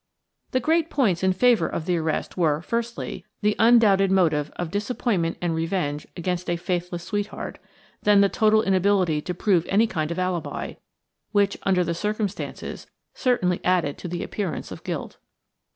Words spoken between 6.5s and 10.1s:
faithless sweetheart, then the total inability to prove any kind